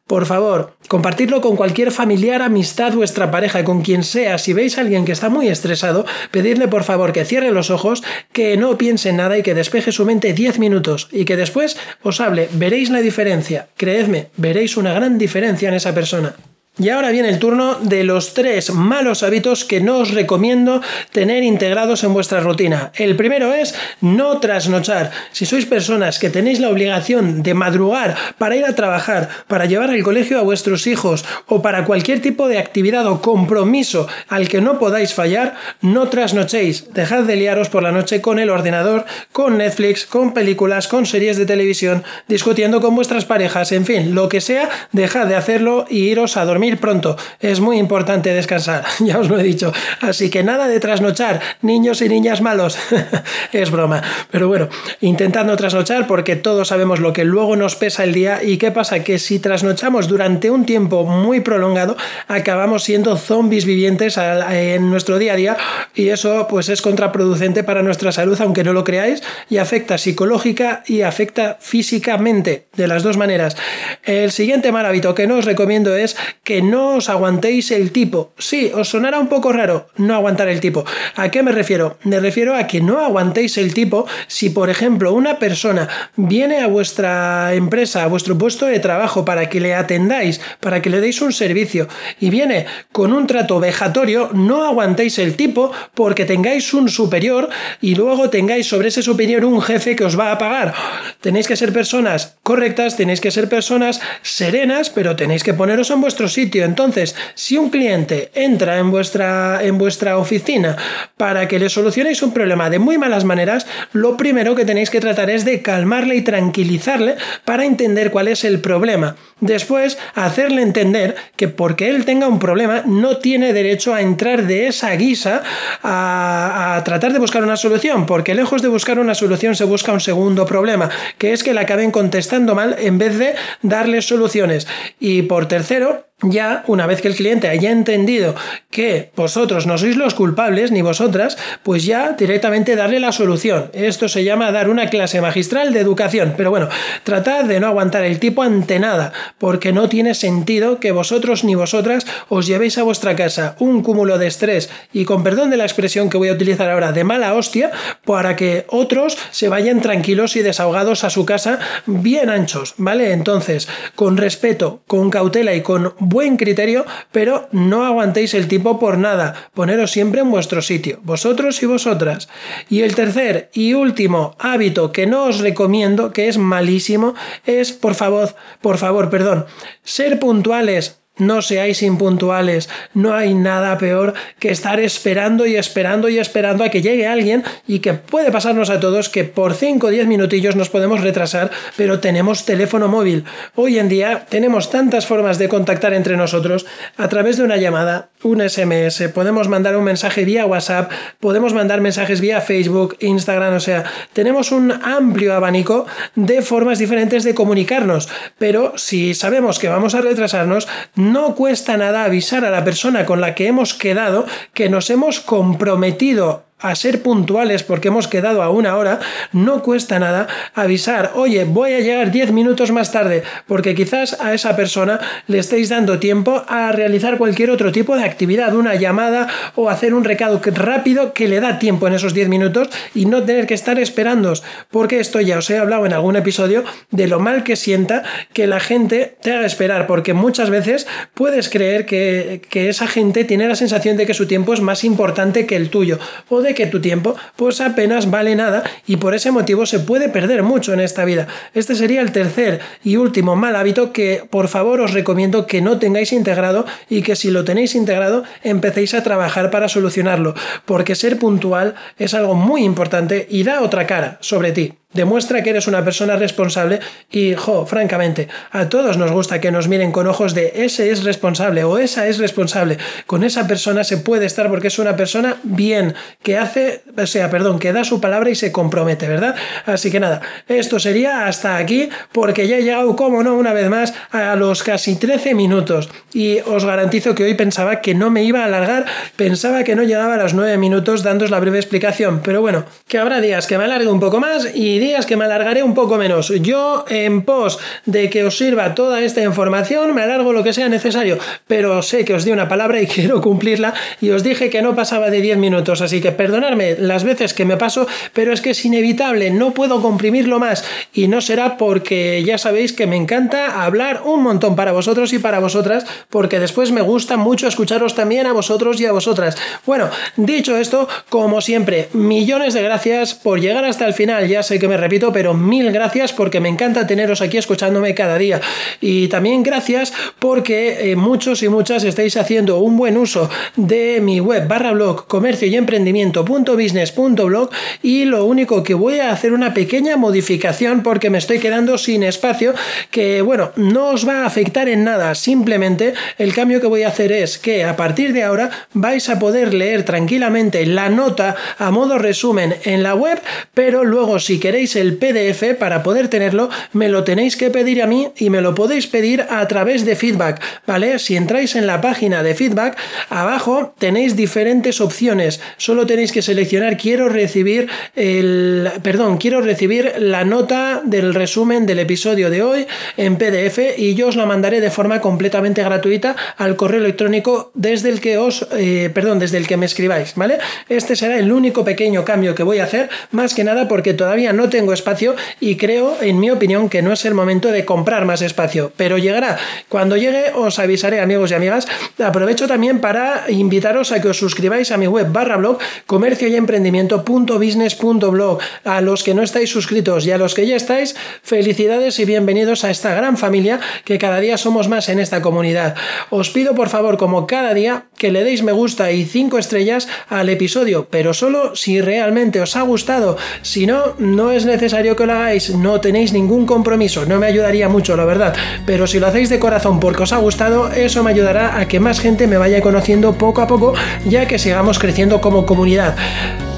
por 0.06 0.26
favor, 0.26 0.76
compartidlo 0.90 1.40
con 1.40 1.56
cualquier 1.56 1.90
familiar, 1.90 2.42
amistad, 2.42 2.94
vuestra 2.94 3.32
pareja, 3.32 3.64
con 3.64 3.82
quien 3.82 4.04
sea. 4.04 4.38
Si 4.38 4.52
veis 4.52 4.78
a 4.78 4.82
alguien 4.82 5.06
que 5.06 5.14
está 5.14 5.30
muy 5.30 5.48
estresado, 5.48 6.06
pedirle 6.30 6.68
por 6.68 6.84
favor 6.84 7.14
que 7.14 7.24
cierre 7.24 7.52
los 7.52 7.70
ojos, 7.70 8.04
que 8.34 8.58
no 8.58 8.78
piense 8.78 9.10
en 9.10 9.18
nada 9.18 9.38
y 9.38 9.44
que 9.44 9.54
despeje 9.54 9.94
su 9.94 10.06
mente 10.06 10.34
10 10.34 10.60
minutos 10.60 11.08
y 11.12 11.24
que 11.24 11.38
después 11.38 11.78
os 12.02 12.20
hable. 12.20 12.50
Veréis 12.52 12.90
la 12.90 13.00
diferencia. 13.00 13.70
Creedme, 13.78 14.28
veréis 14.36 14.76
una 14.76 14.94
gran 14.94 15.18
diferencia 15.18 15.70
en 15.70 15.76
esa 15.76 15.94
persona. 15.94 16.36
Y 16.80 16.90
ahora 16.90 17.12
viene 17.12 17.30
el 17.30 17.38
turno 17.38 17.76
de 17.76 18.04
los 18.04 18.34
tres 18.34 18.72
malos 18.72 19.22
hábitos 19.22 19.64
que 19.64 19.80
no 19.80 20.00
os 20.00 20.10
recomiendo 20.10 20.82
tener 21.12 21.44
integrados 21.44 22.04
en 22.04 22.14
vuestra 22.14 22.40
rutina. 22.40 22.92
El 22.96 23.16
primero 23.16 23.54
es 23.54 23.76
no 24.02 24.40
trasnochar. 24.40 25.12
Si 25.34 25.46
sois 25.46 25.68
personas 25.68 26.18
que 26.18 26.32
tenéis 26.32 26.60
la 26.60 26.70
obligación 26.70 27.44
de 27.44 27.54
madrugar 27.54 28.16
para 28.40 28.56
ir 28.56 28.66
a 28.66 28.74
trabajar, 28.74 29.30
para 29.48 29.68
llevar 29.68 29.92
al 29.92 30.02
colegio 30.02 30.40
a 30.40 30.42
vuestros 30.42 30.88
hijos 30.88 31.24
o 31.46 31.62
para 31.62 31.86
cualquier 31.86 32.24
tipo 32.24 32.48
de 32.48 32.58
actividad 32.58 33.06
o 33.06 33.22
compromiso 33.22 34.08
al 34.28 34.48
que 34.48 34.60
no 34.60 34.80
podáis 34.80 35.14
fallar, 35.14 35.54
no 35.82 36.10
trasnochéis. 36.10 36.92
Dejad 36.92 37.26
de 37.26 37.36
liaros 37.36 37.70
por 37.70 37.84
la 37.84 37.92
noche 37.92 38.20
con 38.20 38.40
el 38.40 38.50
ordenador, 38.50 39.06
con 39.32 39.60
Netflix, 39.60 40.08
con 40.08 40.34
películas, 40.34 40.88
con 40.88 41.06
series 41.06 41.38
de 41.38 41.46
televisión, 41.46 42.04
discutiendo 42.28 42.82
con 42.82 42.96
vuestras 42.96 43.26
parejas, 43.26 43.72
en 43.74 43.86
fin, 43.86 44.16
lo 44.16 44.28
que 44.28 44.42
sea, 44.42 44.72
dejad 44.92 45.28
de 45.28 45.36
hacerlo 45.36 45.86
y 45.88 46.08
iros 46.08 46.36
a 46.36 46.46
dormir 46.46 46.63
dormir 46.64 46.80
pronto. 46.80 47.18
Es 47.42 47.60
muy 47.60 47.78
importante 47.78 48.34
descansar, 48.34 48.86
ya 49.00 49.20
os 49.20 49.28
lo 49.28 49.38
he 49.38 49.44
dicho. 49.44 49.74
Así 50.00 50.30
que 50.30 50.44
nada 50.44 50.70
de 50.70 50.80
trasnochar, 50.80 51.42
niños 51.62 52.02
y 52.02 52.08
niñas 52.08 52.42
malos. 52.42 52.78
es 53.52 53.70
broma. 53.70 54.02
Pero 54.32 54.48
bueno, 54.48 54.70
intentad 55.02 55.44
no 55.44 55.58
trasnochar 55.58 56.08
porque 56.08 56.38
todos 56.38 56.70
sabemos 56.70 57.02
lo 57.02 57.12
que 57.12 57.26
luego 57.26 57.58
nos 57.58 57.76
pesa 57.76 58.06
el 58.06 58.14
día 58.14 58.42
y 58.42 58.58
qué 58.58 58.72
pasa 58.72 59.04
que 59.04 59.20
si 59.20 59.40
trasnochamos 59.40 60.08
durante 60.08 60.52
un 60.52 60.66
tiempo 60.66 61.04
muy 61.04 61.42
prolongado, 61.42 61.98
acabamos 62.30 62.84
siendo 62.84 63.18
zombies 63.18 63.66
vivientes 63.66 64.18
en 64.18 64.90
nuestro 64.90 65.18
día 65.18 65.34
a 65.34 65.36
día 65.36 65.58
y 65.94 66.10
eso 66.10 66.48
pues 66.50 66.70
es 66.70 66.82
contraproducente 66.82 67.66
para 67.66 67.84
nuestra 67.84 68.14
salud, 68.14 68.40
aunque 68.40 68.64
no 68.64 68.72
lo 68.72 68.86
creáis, 68.86 69.22
y 69.50 69.58
afecta 69.58 69.98
psicológica 69.98 70.84
y 70.88 71.02
afecta 71.02 71.58
físicamente 71.60 72.68
de 72.78 72.88
las 72.88 73.04
dos 73.04 73.18
maneras. 73.18 73.58
El 74.04 74.32
siguiente 74.32 74.72
mal 74.72 74.86
hábito 74.86 75.14
que 75.14 75.28
no 75.28 75.36
os 75.36 75.46
recomiendo 75.46 75.94
es 75.96 76.16
que 76.44 76.53
no 76.62 76.96
os 76.96 77.10
aguantéis 77.10 77.72
el 77.72 77.92
tipo. 77.92 78.34
Sí, 78.38 78.72
os 78.74 78.90
sonará 78.90 79.20
un 79.20 79.28
poco 79.28 79.52
raro 79.52 79.88
no 79.98 80.14
aguantar 80.14 80.48
el 80.48 80.60
tipo. 80.60 80.86
¿A 81.16 81.30
qué 81.32 81.44
me 81.44 81.52
refiero? 81.52 81.98
Me 82.04 82.20
refiero 82.20 82.56
a 82.56 82.68
que 82.68 82.82
no 82.82 83.00
aguantéis 83.00 83.58
el 83.58 83.74
tipo 83.74 84.06
si, 84.28 84.50
por 84.50 84.70
ejemplo, 84.70 85.14
una 85.14 85.40
persona 85.40 85.88
viene 86.16 86.60
a 86.60 86.68
vuestra 86.68 87.54
empresa, 87.54 88.04
a 88.04 88.08
vuestro 88.08 88.38
puesto 88.38 88.66
de 88.66 88.80
trabajo 88.80 89.26
para 89.26 89.50
que 89.50 89.60
le 89.60 89.74
atendáis, 89.74 90.42
para 90.60 90.82
que 90.82 90.90
le 90.90 91.02
deis 91.02 91.22
un 91.22 91.34
servicio 91.34 91.88
y 92.20 92.30
viene 92.30 92.66
con 92.92 93.14
un 93.14 93.28
trato 93.28 93.60
vejatorio, 93.60 94.30
no 94.34 94.66
aguantéis 94.66 95.20
el 95.20 95.36
tipo 95.36 95.72
porque 95.94 96.26
tengáis 96.26 96.74
un 96.74 96.90
superior 96.90 97.50
y 97.82 97.96
luego 97.96 98.30
tengáis 98.30 98.68
sobre 98.68 98.90
ese 98.90 99.02
superior 99.02 99.46
un 99.46 99.62
jefe 99.62 99.96
que 99.96 100.06
os 100.06 100.20
va 100.20 100.32
a 100.32 100.38
pagar. 100.38 100.74
Tenéis 101.22 101.48
que 101.48 101.56
ser 101.56 101.74
personas 101.74 102.38
correctas, 102.44 102.98
tenéis 102.98 103.22
que 103.22 103.32
ser 103.32 103.50
personas 103.50 104.02
serenas, 104.22 104.90
pero 104.90 105.16
tenéis 105.16 105.44
que 105.44 105.54
poneros 105.54 105.90
en 105.92 106.02
vuestro 106.02 106.28
sitio. 106.28 106.43
Entonces, 106.52 107.16
si 107.36 107.58
un 107.58 107.70
cliente 107.70 108.32
entra 108.34 108.78
en 108.78 108.92
vuestra, 108.92 109.64
en 109.64 109.78
vuestra 109.78 110.18
oficina 110.18 110.76
para 111.18 111.48
que 111.48 111.60
le 111.60 111.70
solucionéis 111.70 112.22
un 112.22 112.34
problema 112.34 112.70
de 112.70 112.80
muy 112.80 112.98
malas 112.98 113.24
maneras, 113.24 113.66
lo 113.94 114.18
primero 114.18 114.56
que 114.56 114.66
tenéis 114.66 114.90
que 114.90 115.00
tratar 115.00 115.30
es 115.30 115.46
de 115.46 115.62
calmarle 115.62 116.16
y 116.16 116.22
tranquilizarle 116.22 117.16
para 117.46 117.66
entender 117.66 118.12
cuál 118.12 118.28
es 118.28 118.44
el 118.44 118.60
problema. 118.60 119.16
Después, 119.40 119.98
hacerle 120.16 120.62
entender 120.62 121.16
que 121.36 121.48
porque 121.48 121.90
él 121.90 122.06
tenga 122.06 122.28
un 122.28 122.40
problema 122.40 122.84
no 122.86 123.18
tiene 123.18 123.54
derecho 123.54 123.94
a 123.94 124.02
entrar 124.02 124.48
de 124.48 124.68
esa 124.68 124.92
guisa 124.96 125.44
a, 125.82 126.76
a 126.76 126.84
tratar 126.84 127.14
de 127.14 127.20
buscar 127.20 127.44
una 127.44 127.58
solución, 127.58 128.06
porque 128.06 128.36
lejos 128.36 128.62
de 128.62 128.68
buscar 128.68 129.00
una 129.00 129.16
solución 129.16 129.56
se 129.56 129.66
busca 129.66 129.92
un 129.92 130.00
segundo 130.00 130.46
problema, 130.46 130.90
que 131.18 131.34
es 131.34 131.44
que 131.44 131.54
le 131.54 131.62
acaben 131.62 131.92
contestando 131.92 132.56
mal 132.56 132.76
en 132.80 132.98
vez 132.98 133.18
de 133.18 133.36
darles 133.62 134.06
soluciones. 134.06 134.68
Y 135.00 135.24
por 135.24 135.48
tercero, 135.48 136.06
ya 136.24 136.64
una 136.68 136.88
vez 136.88 137.02
que 137.02 137.08
el 137.08 137.16
cliente 137.16 137.48
haya 137.48 137.72
entendido 137.72 138.36
que 138.70 139.12
vosotros 139.16 139.68
no 139.68 139.78
sois 139.78 139.96
los 139.96 140.14
culpables, 140.14 140.72
ni 140.72 140.82
vosotras, 140.82 141.38
pues 141.64 141.86
ya 141.86 142.14
directamente 142.14 142.76
darle 142.76 143.00
la 143.00 143.12
solución. 143.12 143.70
Esto 143.74 144.08
se 144.08 144.24
llama 144.24 144.52
dar 144.52 144.70
una 144.70 144.90
clase 144.90 145.22
magistral 145.22 145.74
de 145.74 145.80
educación. 145.80 146.34
Pero 146.38 146.50
bueno, 146.50 146.70
tratad 147.04 147.46
de 147.46 147.60
no 147.60 147.68
aguantar 147.68 148.04
el 148.04 148.20
tipo 148.20 148.44
ante 148.44 148.80
nada, 148.80 149.14
porque 149.38 149.72
no 149.72 149.90
tiene 149.90 150.14
sentido 150.14 150.80
que 150.80 150.92
vosotros 150.92 151.44
ni 151.44 151.56
vosotras 151.56 152.06
os 152.30 152.48
llevéis 152.48 152.78
a 152.78 152.84
vuestra 152.84 153.16
casa 153.16 153.56
un 153.60 153.84
cúmulo 153.84 154.18
de 154.18 154.28
estrés 154.28 154.70
y 154.92 155.06
con 155.06 155.24
perdón 155.24 155.50
de 155.50 155.58
la 155.58 155.66
expresión 155.66 156.10
que 156.10 156.18
voy 156.18 156.30
a 156.30 156.34
utilizar 156.34 156.70
ahora, 156.70 156.92
de 156.92 157.04
mala 157.04 157.34
hostia, 157.34 157.72
para 158.06 158.36
que 158.36 158.66
otros 158.70 159.18
se 159.32 159.50
vayan 159.50 159.82
tranquilos 159.82 160.36
y 160.36 160.42
desahogados 160.42 161.04
a 161.04 161.10
su 161.10 161.26
casa 161.26 161.60
bien 161.86 162.30
anchos, 162.30 162.76
¿vale? 162.78 163.12
Entonces, 163.12 163.68
con 163.96 164.18
respeto, 164.18 164.82
con 164.88 165.10
cautela 165.10 165.54
y 165.54 165.62
con 165.62 165.94
buen 166.14 166.38
criterio, 166.38 166.86
pero 167.12 167.50
no 167.52 167.84
aguantéis 167.84 168.34
el 168.34 168.48
tipo 168.48 168.80
por 168.80 168.98
nada. 168.98 169.50
Poneros 169.54 169.92
siempre 169.92 170.22
en 170.22 170.32
vuestro 170.32 170.62
sitio, 170.62 171.00
vosotros 171.04 171.62
y 171.62 171.66
vosotras. 171.66 172.30
Y 172.70 172.82
el 172.82 172.96
tercer 172.96 173.50
y 173.54 173.74
último 173.74 174.36
hábito 174.40 174.94
que 174.94 175.08
no 175.08 175.26
os 175.26 175.40
recomiendo, 175.40 176.14
que 176.14 176.30
es 176.30 176.38
malísimo, 176.38 177.16
es, 177.46 177.74
por 177.74 177.96
favor, 177.96 178.36
por 178.62 178.78
favor, 178.78 179.10
perdón, 179.10 179.46
ser 179.84 180.20
puntuales 180.20 181.03
no 181.18 181.42
seáis 181.42 181.84
impuntuales, 181.84 182.70
no 182.94 183.14
hay 183.14 183.34
nada 183.34 183.78
peor 183.78 184.14
que 184.40 184.50
estar 184.50 184.80
esperando 184.80 185.46
y 185.46 185.56
esperando 185.56 186.10
y 186.10 186.18
esperando 186.18 186.64
a 186.64 186.70
que 186.70 186.82
llegue 186.82 187.08
alguien 187.08 187.44
y 187.68 187.80
que 187.80 187.94
puede 187.94 188.32
pasarnos 188.32 188.70
a 188.70 188.80
todos 188.80 189.10
que 189.10 189.24
por 189.24 189.54
5 189.54 189.88
o 189.88 189.90
10 189.90 190.08
minutillos 190.08 190.56
nos 190.56 190.70
podemos 190.70 191.02
retrasar, 191.02 191.52
pero 191.78 192.00
tenemos 192.00 192.46
teléfono 192.46 192.88
móvil. 192.88 193.26
Hoy 193.56 193.78
en 193.78 193.90
día 193.90 194.26
tenemos 194.28 194.72
tantas 194.72 195.06
formas 195.06 195.38
de 195.38 195.50
contactar 195.50 195.94
entre 195.94 196.18
nosotros. 196.18 196.66
A 196.98 197.08
través 197.10 197.38
de 197.38 197.44
una 197.44 197.58
llamada, 197.58 198.10
un 198.24 198.42
SMS, 198.42 199.10
podemos 199.14 199.48
mandar 199.50 199.76
un 199.76 199.84
mensaje 199.84 200.26
vía 200.26 200.46
WhatsApp, 200.46 200.92
podemos 201.20 201.54
mandar 201.54 201.82
mensajes 201.82 202.22
vía 202.22 202.42
Facebook, 202.42 202.98
Instagram, 203.00 203.56
o 203.56 203.60
sea, 203.60 203.84
tenemos 204.14 204.52
un 204.52 204.72
amplio 204.72 205.34
abanico 205.36 205.86
de 206.16 206.42
formas 206.42 206.80
diferentes 206.80 207.24
de 207.24 207.36
comunicarnos, 207.36 208.10
pero 208.38 208.74
si 208.78 209.14
sabemos 209.14 209.60
que 209.60 209.70
vamos 209.70 209.94
a 209.94 210.02
retrasarnos, 210.02 210.68
no 211.12 211.36
cuesta 211.36 211.78
nada 211.78 212.06
avisar 212.06 212.46
a 212.46 212.52
la 212.52 212.64
persona 212.64 213.06
con 213.06 213.22
la 213.22 213.36
que 213.36 213.48
hemos 213.48 213.74
quedado 213.74 214.26
que 214.54 214.70
nos 214.70 214.90
hemos 214.90 215.20
comprometido 215.20 216.46
a 216.64 216.76
ser 216.76 217.02
puntuales 217.02 217.62
porque 217.62 217.90
hemos 217.90 218.08
quedado 218.08 218.42
a 218.42 218.50
una 218.50 218.78
hora, 218.78 219.00
no 219.34 219.62
cuesta 219.62 220.00
nada 220.00 220.28
avisar, 220.56 221.12
oye, 221.14 221.44
voy 221.44 221.74
a 221.74 221.82
llegar 221.82 222.10
10 222.10 222.32
minutos 222.32 222.72
más 222.72 222.92
tarde, 222.92 223.24
porque 223.48 223.76
quizás 223.76 224.20
a 224.22 224.34
esa 224.34 224.56
persona 224.56 225.00
le 225.28 225.40
estéis 225.40 225.70
dando 225.70 226.00
tiempo 226.00 226.44
a 226.48 226.72
realizar 226.72 227.18
cualquier 227.18 227.52
otro 227.52 227.72
tipo 227.74 227.98
de 227.98 228.06
actividad, 228.06 228.56
una 228.56 228.76
llamada 228.76 229.28
o 229.56 229.70
hacer 229.70 229.94
un 229.94 230.06
recado 230.06 230.42
rápido 230.56 231.14
que 231.14 231.28
le 231.28 231.42
da 231.42 231.60
tiempo 231.60 231.86
en 231.88 231.94
esos 231.94 232.14
10 232.14 232.30
minutos 232.30 232.70
y 232.96 233.06
no 233.06 233.24
tener 233.24 233.46
que 233.46 233.54
estar 233.54 233.78
esperando, 233.78 234.34
porque 234.72 235.02
esto 235.02 235.20
ya 235.20 235.40
os 235.40 235.50
he 235.50 235.58
hablado 235.58 235.86
en 235.86 235.92
algún 235.92 236.16
episodio 236.16 236.64
de 236.92 237.08
lo 237.08 237.20
mal 237.20 237.44
que 237.44 237.58
sienta 237.58 238.04
que 238.32 238.48
la 238.48 238.62
gente 238.62 239.18
te 239.22 239.34
haga 239.34 239.46
esperar, 239.46 239.86
porque 239.86 240.14
muchas 240.14 240.50
veces 240.50 240.88
puedes 241.14 241.50
creer 241.50 241.86
que, 241.86 242.42
que 242.50 242.70
esa 242.70 242.88
gente 242.88 243.26
tiene 243.26 243.50
la 243.50 243.56
sensación 243.56 243.98
de 243.98 244.06
que 244.06 244.14
su 244.14 244.28
tiempo 244.28 244.54
es 244.54 244.62
más 244.62 244.86
importante 244.86 245.46
que 245.46 245.58
el 245.58 245.70
tuyo 245.70 246.00
o 246.30 246.42
de 246.42 246.53
que 246.54 246.68
tu 246.68 246.82
tiempo 246.82 247.16
pues 247.36 247.62
apenas 247.62 248.10
vale 248.10 248.36
nada 248.36 248.64
y 248.88 248.98
por 248.98 249.14
ese 249.14 249.32
motivo 249.32 249.66
se 249.66 249.80
puede 249.80 250.10
perder 250.10 250.44
mucho 250.44 250.74
en 250.74 250.80
esta 250.80 251.06
vida. 251.06 251.28
Este 251.54 251.76
sería 251.76 252.02
el 252.02 252.12
tercer 252.12 252.60
y 252.84 252.98
último 252.98 253.36
mal 253.36 253.56
hábito 253.56 253.94
que 253.94 254.24
por 254.30 254.48
favor 254.48 254.82
os 254.82 254.94
recomiendo 254.94 255.48
que 255.48 255.62
no 255.62 255.80
tengáis 255.80 256.14
integrado 256.14 256.66
y 256.90 257.02
que 257.02 257.16
si 257.16 257.32
lo 257.32 257.44
tenéis 257.44 257.76
integrado 257.76 258.24
empecéis 258.44 258.94
a 258.94 259.04
trabajar 259.04 259.52
para 259.52 259.68
solucionarlo, 259.68 260.36
porque 260.66 260.96
ser 260.96 261.18
puntual 261.18 261.76
es 261.98 262.14
algo 262.14 262.36
muy 262.36 262.64
importante 262.64 263.28
y 263.30 263.44
da 263.44 263.62
otra 263.62 263.88
cara 263.88 264.18
sobre 264.22 264.52
ti. 264.52 264.74
Demuestra 264.94 265.42
que 265.44 265.50
eres 265.50 265.68
una 265.68 265.84
persona 265.84 266.16
responsable 266.16 266.80
y, 267.12 267.34
jo, 267.34 267.66
francamente, 267.66 268.28
a 268.52 268.70
todos 268.70 268.98
nos 268.98 269.12
gusta 269.12 269.42
que 269.42 269.52
nos 269.52 269.68
miren 269.68 269.92
con 269.92 270.08
ojos 270.08 270.34
de 270.34 270.52
ese 270.56 270.92
es 270.92 271.04
responsable 271.04 271.64
o 271.64 271.78
esa 271.78 272.08
es 272.08 272.20
responsable. 272.20 272.78
Con 273.08 273.24
esa 273.24 273.48
persona 273.48 273.84
se 273.84 273.98
puede 273.98 274.26
estar 274.26 274.50
porque 274.50 274.68
es 274.68 274.80
una 274.80 274.96
persona 274.96 275.38
bien, 275.44 275.96
que 276.22 276.38
hace, 276.38 276.84
o 276.98 277.08
sea, 277.08 277.30
perdón, 277.30 277.60
que 277.60 277.74
da 277.74 277.84
su 277.84 278.00
palabra 278.00 278.30
y 278.30 278.36
se 278.36 278.52
compromete, 278.52 279.08
¿verdad? 279.08 279.36
Así 279.66 279.92
que 279.92 280.00
nada, 280.00 280.22
esto 280.48 280.80
sería 280.80 281.28
hasta 281.28 281.58
aquí 281.58 281.90
porque 282.12 282.48
ya 282.48 282.58
he 282.58 282.64
llegado, 282.64 282.96
como 282.96 283.24
no, 283.24 283.36
una 283.36 283.54
vez 283.54 283.70
más 283.70 283.94
a 284.12 284.36
los 284.36 284.64
casi 284.64 284.96
13 284.96 285.34
minutos 285.34 285.90
y 286.14 286.40
os 286.40 286.66
garantizo 286.66 287.16
que 287.16 287.24
hoy 287.24 287.34
pensaba 287.34 287.82
que 287.82 287.96
no 287.96 288.10
me 288.10 288.24
iba 288.24 288.42
a 288.42 288.46
alargar, 288.46 288.86
pensaba 289.16 289.64
que 289.64 289.76
no 289.76 289.84
llegaba 289.84 290.16
a 290.16 290.18
los 290.18 290.34
9 290.34 290.58
minutos 290.58 291.04
dándos 291.04 291.32
la 291.32 291.40
breve 291.40 291.58
explicación, 291.58 292.22
pero 292.24 292.42
bueno, 292.42 292.66
que 292.88 292.98
habrá 292.98 293.22
días 293.22 293.48
que 293.48 293.58
me 293.58 293.64
alargue 293.64 293.88
un 293.88 294.00
poco 294.00 294.20
más 294.20 294.50
y 294.54 294.80
días 294.84 295.06
que 295.06 295.16
me 295.16 295.26
alargaré 295.26 295.64
un 295.64 295.74
poco 295.74 295.98
menos. 295.98 296.34
Yo, 296.42 296.86
en 296.90 297.24
pos 297.24 297.60
de 297.86 298.10
que 298.10 298.24
os 298.26 298.38
sirva 298.38 298.76
toda 298.76 299.02
esta 299.02 299.22
información, 299.22 299.96
me 299.96 300.02
alargo 300.02 300.34
lo 300.34 300.44
que 300.44 300.54
sea 300.54 300.68
necesario, 300.70 301.18
pero 301.48 301.82
sé 301.82 302.04
que 302.04 302.14
os 302.14 302.26
di 302.26 302.32
una 302.32 302.48
palabra 302.48 302.82
y 302.82 302.88
quiero 302.94 303.22
cumplirla 303.22 303.74
y 304.02 304.10
os 304.10 304.24
dije 304.24 304.50
que 304.50 304.62
no 304.62 304.76
pasaba 304.76 305.10
de 305.10 305.22
10 305.22 305.38
minutos, 305.38 305.82
así 305.82 306.02
que 306.02 306.12
perdonadme 306.12 306.76
las 306.78 307.04
veces 307.04 307.34
que 307.34 307.46
me 307.46 307.58
paso, 307.58 307.88
pero 308.14 308.34
es 308.34 308.42
que 308.42 308.52
es 308.52 308.66
inevitable, 308.66 309.32
no 309.32 309.54
puedo 309.54 309.82
comprimirlo 309.82 310.40
más 310.40 310.66
y 310.94 311.08
no 311.08 311.22
será 311.22 311.58
porque 311.58 312.24
ya 312.26 312.38
sabéis 312.38 312.74
que 312.74 312.88
me 312.88 312.98
encanta 312.98 313.64
hablar 313.64 314.02
un 314.06 314.22
montón 314.22 314.56
para 314.56 314.72
vosotros 314.74 315.14
y 315.14 315.20
para 315.20 315.40
vosotras, 315.40 315.86
porque 316.10 316.40
después 316.40 316.72
me 316.72 316.82
gusta 316.82 317.18
mucho 317.18 317.48
escucharos 317.48 317.96
también 317.96 318.28
a 318.28 318.34
vosotros 318.34 318.82
y 318.82 318.86
a 318.86 318.92
vosotras. 318.92 319.38
Bueno, 319.66 319.90
dicho 320.18 320.58
esto, 320.58 320.88
como 321.10 321.42
siempre, 321.42 321.90
millones 321.94 322.54
de 322.54 322.64
gracias 322.64 323.14
por 323.14 323.40
llegar 323.40 323.66
hasta 323.66 323.86
el 323.86 323.94
final, 323.94 324.28
ya 324.28 324.44
sé 324.44 324.60
que 324.60 324.68
me 324.68 324.73
me 324.74 324.78
repito, 324.78 325.14
pero 325.14 325.36
mil 325.36 325.72
gracias 325.72 326.14
porque 326.14 326.40
me 326.40 326.50
encanta 326.50 326.88
teneros 326.88 327.22
aquí 327.22 327.38
escuchándome 327.38 327.94
cada 327.94 328.18
día. 328.18 328.42
Y 328.82 329.08
también 329.08 329.44
gracias 329.44 329.94
porque 330.18 330.92
eh, 330.92 330.96
muchos 330.96 331.44
y 331.44 331.50
muchas 331.50 331.84
estáis 331.84 332.18
haciendo 332.18 332.58
un 332.58 332.76
buen 332.76 332.98
uso 332.98 333.30
de 333.56 334.02
mi 334.02 334.20
web 334.20 334.48
barra 334.48 334.72
blog 334.72 335.06
comercio 335.06 335.48
y 335.48 335.56
emprendimiento.business.blog 335.58 337.52
y 337.84 338.06
lo 338.06 338.26
único 338.26 338.64
que 338.64 338.74
voy 338.74 338.98
a 338.98 339.12
hacer 339.12 339.32
una 339.32 339.54
pequeña 339.54 339.96
modificación 339.96 340.82
porque 340.82 341.12
me 341.12 341.20
estoy 341.20 341.38
quedando 341.38 341.78
sin 341.78 342.02
espacio 342.02 342.56
que 342.90 343.22
bueno, 343.22 343.52
no 343.56 343.90
os 343.90 344.08
va 344.08 344.24
a 344.24 344.26
afectar 344.26 344.70
en 344.70 344.84
nada, 344.84 345.14
simplemente 345.14 345.94
el 346.18 346.34
cambio 346.34 346.60
que 346.60 346.66
voy 346.66 346.82
a 346.82 346.88
hacer 346.88 347.12
es 347.12 347.38
que 347.38 347.64
a 347.64 347.76
partir 347.76 348.12
de 348.12 348.24
ahora 348.24 348.50
vais 348.74 349.08
a 349.10 349.20
poder 349.20 349.54
leer 349.54 349.84
tranquilamente 349.84 350.66
la 350.66 350.90
nota 350.90 351.36
a 351.60 351.70
modo 351.70 352.00
resumen 352.00 352.56
en 352.64 352.82
la 352.82 352.96
web, 352.96 353.22
pero 353.54 353.84
luego 353.84 354.18
si 354.20 354.40
el 354.64 354.98
PDF 354.98 355.56
para 355.60 355.84
poder 355.84 356.08
tenerlo, 356.08 356.50
me 356.72 356.90
lo 356.90 357.04
tenéis 357.04 357.36
que 357.36 357.50
pedir 357.50 357.82
a 357.82 357.88
mí 357.88 358.10
y 358.18 358.30
me 358.30 358.42
lo 358.42 358.56
podéis 358.56 358.88
pedir 358.88 359.26
a 359.30 359.48
través 359.48 359.86
de 359.86 359.96
feedback, 359.96 360.42
¿vale? 360.66 361.00
Si 361.00 361.16
entráis 361.16 361.56
en 361.56 361.68
la 361.68 361.82
página 361.82 362.24
de 362.24 362.34
feedback, 362.34 362.78
abajo 363.10 363.74
tenéis 363.78 364.16
diferentes 364.16 364.82
opciones, 364.82 365.42
solo 365.58 365.86
tenéis 365.86 366.12
que 366.12 366.22
seleccionar 366.22 366.78
quiero 366.78 367.10
recibir 367.10 367.68
el, 367.96 368.70
perdón, 368.82 369.18
quiero 369.18 369.42
recibir 369.42 369.94
la 370.00 370.24
nota 370.24 370.82
del 370.84 371.14
resumen 371.14 371.66
del 371.66 371.80
episodio 371.80 372.30
de 372.30 372.42
hoy 372.42 372.68
en 372.98 373.18
PDF 373.18 373.60
y 373.78 373.96
yo 373.96 374.08
os 374.08 374.16
la 374.16 374.26
mandaré 374.26 374.62
de 374.62 374.72
forma 374.72 375.02
completamente 375.02 375.64
gratuita 375.64 376.16
al 376.38 376.56
correo 376.56 376.80
electrónico 376.80 377.52
desde 377.54 377.90
el 377.90 378.00
que 378.00 378.18
os, 378.18 378.48
eh, 378.58 378.90
perdón, 378.94 379.20
desde 379.20 379.38
el 379.38 379.48
que 379.48 379.58
me 379.58 379.66
escribáis, 379.66 380.14
¿vale? 380.16 380.38
Este 380.70 380.96
será 380.96 381.18
el 381.18 381.32
único 381.32 381.64
pequeño 381.64 382.06
cambio 382.06 382.36
que 382.36 382.44
voy 382.44 382.60
a 382.60 382.66
hacer, 382.66 382.90
más 383.12 383.34
que 383.34 383.44
nada 383.44 383.68
porque 383.68 383.94
todavía 383.94 384.34
no 384.34 384.50
tengo 384.54 384.72
espacio 384.72 385.16
y 385.40 385.58
creo, 385.58 385.98
en 386.00 386.20
mi 386.20 386.30
opinión, 386.30 386.70
que 386.70 386.84
no 386.84 386.94
es 386.94 387.06
el 387.06 387.16
momento 387.16 387.52
de 387.52 387.66
comprar 387.66 388.06
más 388.06 388.22
espacio, 388.22 388.72
pero 388.78 389.00
llegará. 389.00 389.40
Cuando 389.68 389.98
llegue 389.98 390.26
os 390.36 390.60
avisaré, 390.60 391.02
amigos 391.02 391.32
y 391.32 391.34
amigas. 391.34 391.68
Aprovecho 391.98 392.48
también 392.48 392.80
para 392.80 393.26
invitaros 393.30 393.92
a 393.92 394.00
que 394.00 394.10
os 394.10 394.18
suscribáis 394.18 394.72
a 394.72 394.78
mi 394.78 394.86
web 394.86 395.12
barra 395.12 395.38
blog 395.38 395.58
comercio 395.88 396.28
y 396.28 396.36
emprendimiento.business.blog. 396.36 398.40
A 398.64 398.82
los 398.82 399.02
que 399.02 399.16
no 399.16 399.24
estáis 399.24 399.50
suscritos 399.50 400.06
y 400.06 400.12
a 400.12 400.20
los 400.20 400.36
que 400.36 400.46
ya 400.46 400.56
estáis, 400.56 400.96
felicidades 401.24 402.00
y 402.00 402.06
bienvenidos 402.06 402.64
a 402.64 402.70
esta 402.70 402.94
gran 402.94 403.18
familia 403.18 403.60
que 403.86 403.98
cada 403.98 404.20
día 404.20 404.38
somos 404.38 404.70
más 404.70 404.88
en 404.88 405.00
esta 405.00 405.24
comunidad. 405.24 405.74
Os 406.12 406.30
pido 406.30 406.54
por 406.54 406.70
favor, 406.70 407.00
como 407.00 407.26
cada 407.26 407.56
día, 407.56 407.86
que 408.04 408.12
le 408.12 408.26
deis 408.26 408.44
me 408.44 408.52
gusta 408.52 408.92
y 408.92 409.06
5 409.06 409.38
estrellas 409.38 409.88
al 410.10 410.28
episodio, 410.28 410.88
pero 410.90 411.14
solo 411.14 411.56
si 411.56 411.80
realmente 411.80 412.42
os 412.42 412.58
ha 412.58 412.62
gustado. 412.64 413.16
Si 413.44 413.66
no, 413.66 413.94
no 413.98 414.34
es 414.34 414.46
necesario 414.46 414.98
que 414.98 415.06
lo 415.06 415.14
hagáis, 415.14 415.56
no 415.56 415.80
tenéis 415.80 416.12
ningún 416.12 416.46
compromiso, 416.46 417.06
no 417.06 417.18
me 417.18 417.28
ayudaría 417.28 417.70
mucho, 417.70 417.96
la 417.96 418.04
verdad. 418.04 418.36
Pero 418.66 418.88
si 418.88 419.00
lo 419.00 419.08
hacéis 419.08 419.30
de 419.30 419.40
corazón 419.40 419.80
porque 419.80 420.04
os 420.04 420.12
ha 420.12 420.18
gustado, 420.18 420.70
eso 420.70 421.02
me 421.02 421.12
ayudará 421.12 421.58
a 421.58 421.66
que 421.70 421.80
más 421.80 422.02
gente 422.02 422.28
me 422.28 422.38
vaya 422.38 422.60
conociendo 422.60 423.14
poco 423.14 423.42
a 423.42 423.48
poco, 423.48 423.74
ya 424.06 424.28
que 424.28 424.38
sigamos 424.38 424.80
creciendo 424.80 425.22
como 425.22 425.46
comunidad. 425.46 425.96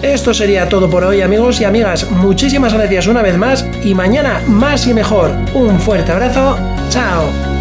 Esto 0.01 0.33
sería 0.33 0.67
todo 0.67 0.89
por 0.89 1.03
hoy 1.03 1.21
amigos 1.21 1.61
y 1.61 1.65
amigas. 1.65 2.09
Muchísimas 2.09 2.73
gracias 2.73 3.05
una 3.05 3.21
vez 3.21 3.37
más 3.37 3.63
y 3.83 3.93
mañana 3.93 4.41
más 4.47 4.87
y 4.87 4.95
mejor. 4.95 5.29
Un 5.53 5.79
fuerte 5.79 6.11
abrazo. 6.11 6.57
Chao. 6.89 7.54